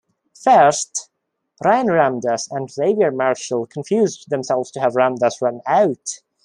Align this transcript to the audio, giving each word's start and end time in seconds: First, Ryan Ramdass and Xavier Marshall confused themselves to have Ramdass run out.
First, 0.35 1.11
Ryan 1.63 1.85
Ramdass 1.85 2.49
and 2.49 2.71
Xavier 2.71 3.11
Marshall 3.11 3.67
confused 3.67 4.31
themselves 4.31 4.71
to 4.71 4.79
have 4.79 4.93
Ramdass 4.93 5.43
run 5.43 5.61
out. 5.67 6.23